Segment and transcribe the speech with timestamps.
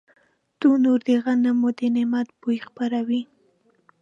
[0.59, 3.21] تنور د غنمو د نعمت بوی خپروي